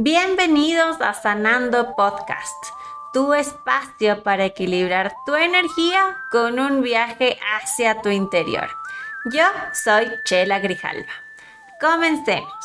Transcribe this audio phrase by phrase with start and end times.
[0.00, 2.66] Bienvenidos a Sanando Podcast,
[3.12, 8.68] tu espacio para equilibrar tu energía con un viaje hacia tu interior.
[9.32, 9.42] Yo
[9.72, 11.10] soy Chela Grijalva.
[11.80, 12.64] Comencemos.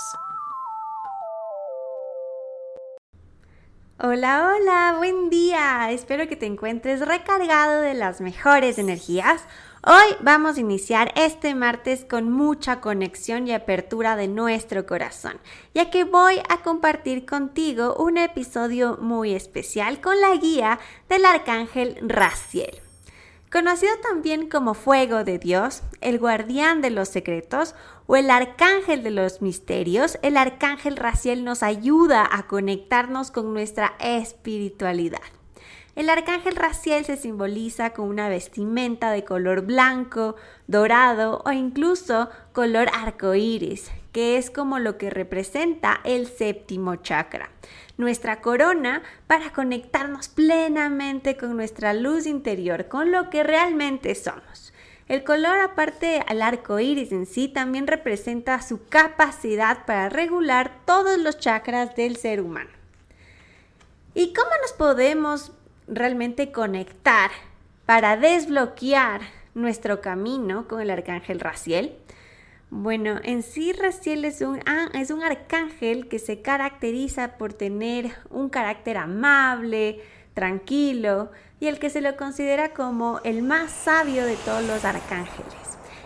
[3.97, 5.89] Hola, hola, buen día.
[5.89, 9.43] Espero que te encuentres recargado de las mejores energías
[9.85, 15.41] Hoy vamos a iniciar este martes con mucha conexión y apertura de nuestro corazón,
[15.75, 20.79] ya que voy a compartir contigo un episodio muy especial con la guía
[21.09, 22.79] del arcángel Raciel.
[23.51, 27.75] Conocido también como Fuego de Dios, el guardián de los secretos
[28.07, 33.95] o el arcángel de los misterios, el arcángel Raciel nos ayuda a conectarnos con nuestra
[33.99, 35.19] espiritualidad.
[35.95, 42.87] El arcángel Raciel se simboliza con una vestimenta de color blanco, dorado o incluso color
[42.93, 47.51] arcoíris, que es como lo que representa el séptimo chakra,
[47.97, 54.73] nuestra corona para conectarnos plenamente con nuestra luz interior, con lo que realmente somos.
[55.07, 61.19] El color, aparte al arco iris en sí, también representa su capacidad para regular todos
[61.19, 62.71] los chakras del ser humano.
[64.15, 65.51] ¿Y cómo nos podemos
[65.87, 67.31] realmente conectar
[67.85, 69.21] para desbloquear
[69.53, 71.95] nuestro camino con el arcángel Raciel?
[72.69, 78.11] Bueno, en sí Raciel es un, ah, es un arcángel que se caracteriza por tener
[78.31, 80.01] un carácter amable,
[80.33, 85.53] tranquilo y el que se lo considera como el más sabio de todos los arcángeles.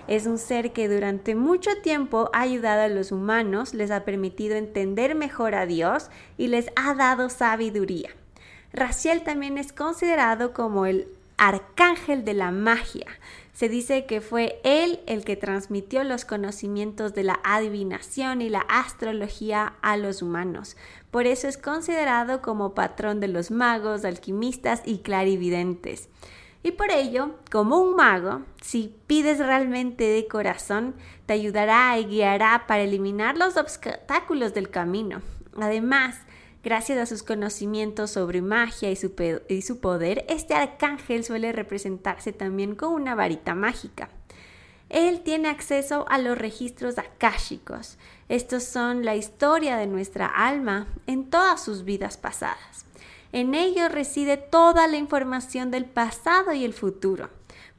[0.08, 4.56] Es un ser que durante mucho tiempo ha ayudado a los humanos, les ha permitido
[4.56, 8.10] entender mejor a Dios y les ha dado sabiduría.
[8.78, 13.08] Raciel también es considerado como el arcángel de la magia.
[13.52, 18.60] Se dice que fue él el que transmitió los conocimientos de la adivinación y la
[18.70, 20.78] astrología a los humanos.
[21.10, 26.08] Por eso es considerado como patrón de los magos, alquimistas y clarividentes.
[26.62, 30.94] Y por ello, como un mago, si pides realmente de corazón,
[31.26, 35.24] te ayudará y guiará para eliminar los obstáculos del camino.
[35.60, 36.20] Además,
[36.68, 42.92] Gracias a sus conocimientos sobre magia y su, poder, este arcángel suele representarse también con
[42.92, 44.10] una varita mágica.
[44.90, 47.98] Él tiene acceso a los registros akáshicos.
[48.28, 52.86] Estos son la historia de nuestra alma en todas sus vidas pasadas.
[53.32, 57.30] En ellos reside toda la información del pasado y el futuro.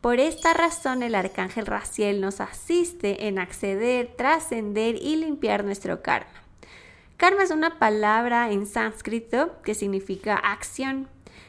[0.00, 6.47] Por esta razón el arcángel Raciel nos asiste en acceder, trascender y limpiar nuestro karma.
[7.18, 11.08] Karma es una palabra en sánscrito que significa acción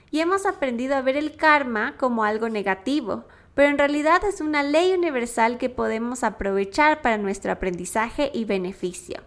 [0.10, 4.64] y hemos aprendido a ver el karma como algo negativo, pero en realidad es una
[4.64, 9.22] ley universal que podemos aprovechar para nuestro aprendizaje y beneficio.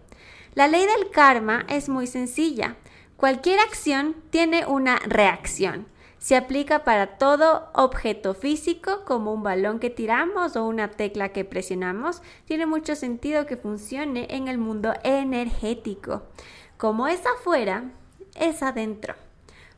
[0.53, 2.75] La ley del karma es muy sencilla.
[3.15, 5.87] Cualquier acción tiene una reacción.
[6.23, 11.43] Se aplica para todo objeto físico como un balón que tiramos o una tecla que
[11.43, 12.21] presionamos.
[12.45, 16.23] Tiene mucho sentido que funcione en el mundo energético.
[16.77, 17.91] Como es afuera,
[18.39, 19.15] es adentro.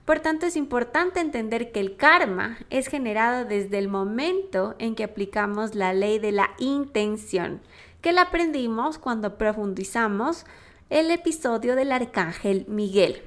[0.05, 5.03] Por tanto, es importante entender que el karma es generado desde el momento en que
[5.03, 7.59] aplicamos la ley de la intención,
[8.01, 10.45] que la aprendimos cuando profundizamos
[10.91, 13.23] el episodio del arcángel Miguel.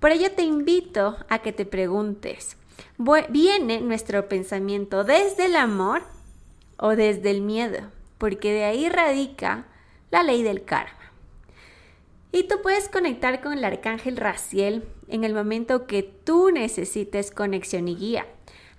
[0.00, 2.56] Por ello te invito a que te preguntes,
[3.28, 6.02] ¿viene nuestro pensamiento desde el amor
[6.76, 7.90] o desde el miedo?
[8.18, 9.66] Porque de ahí radica
[10.10, 10.98] la ley del karma.
[12.32, 17.88] Y tú puedes conectar con el arcángel Raciel en el momento que tú necesites conexión
[17.88, 18.26] y guía.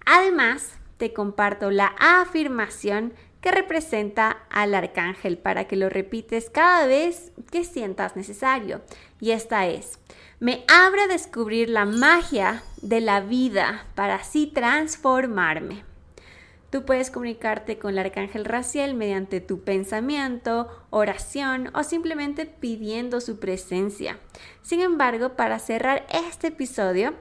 [0.05, 7.33] Además, te comparto la afirmación que representa al arcángel para que lo repites cada vez
[7.51, 8.81] que sientas necesario.
[9.19, 9.99] Y esta es,
[10.39, 15.83] me abre a descubrir la magia de la vida para así transformarme.
[16.69, 23.39] Tú puedes comunicarte con el arcángel Raciel mediante tu pensamiento, oración o simplemente pidiendo su
[23.39, 24.19] presencia.
[24.61, 27.13] Sin embargo, para cerrar este episodio,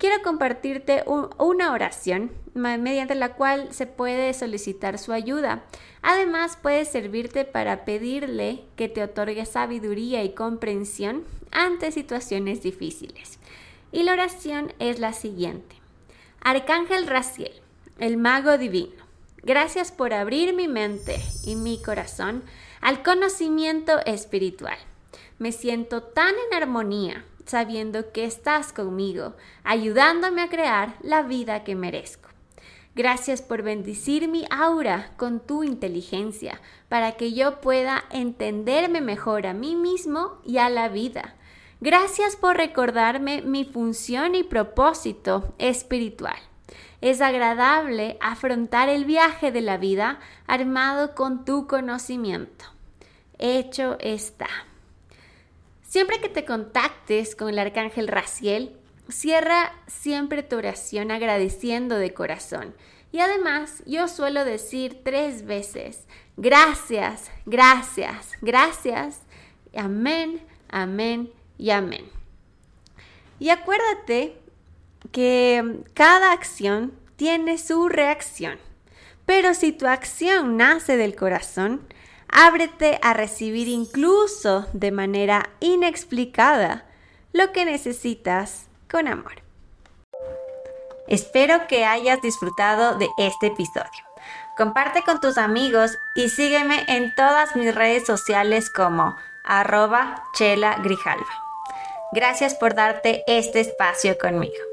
[0.00, 5.62] quiero compartirte una oración mediante la cual se puede solicitar su ayuda.
[6.02, 13.38] Además, puede servirte para pedirle que te otorgue sabiduría y comprensión ante situaciones difíciles.
[13.92, 15.76] Y la oración es la siguiente.
[16.40, 17.52] Arcángel Raciel,
[17.98, 19.04] el mago divino,
[19.42, 22.42] gracias por abrir mi mente y mi corazón
[22.80, 24.78] al conocimiento espiritual.
[25.38, 31.74] Me siento tan en armonía sabiendo que estás conmigo, ayudándome a crear la vida que
[31.74, 32.28] merezco.
[32.94, 39.52] Gracias por bendecir mi aura con tu inteligencia para que yo pueda entenderme mejor a
[39.52, 41.34] mí mismo y a la vida.
[41.80, 46.38] Gracias por recordarme mi función y propósito espiritual.
[47.00, 52.66] Es agradable afrontar el viaje de la vida armado con tu conocimiento.
[53.38, 54.69] Hecho está.
[55.90, 58.76] Siempre que te contactes con el arcángel Raciel,
[59.08, 62.76] cierra siempre tu oración agradeciendo de corazón.
[63.10, 66.06] Y además, yo suelo decir tres veces,
[66.36, 69.22] gracias, gracias, gracias,
[69.74, 72.08] amén, amén y amén.
[73.40, 74.36] Y acuérdate
[75.10, 78.60] que cada acción tiene su reacción.
[79.26, 81.80] Pero si tu acción nace del corazón,
[82.32, 86.84] ábrete a recibir incluso de manera inexplicada
[87.32, 89.42] lo que necesitas con amor.
[91.08, 94.04] Espero que hayas disfrutado de este episodio.
[94.56, 101.26] Comparte con tus amigos y sígueme en todas mis redes sociales como arroba chela grijalva.
[102.12, 104.69] Gracias por darte este espacio conmigo.